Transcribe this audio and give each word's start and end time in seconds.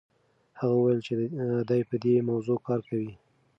هغه 0.59 0.75
وویل 0.77 0.99
چې 1.07 1.13
دی 1.69 1.81
په 1.89 1.95
دې 2.03 2.15
موضوع 2.29 2.57
کار 2.67 2.79
کوي. 2.89 3.11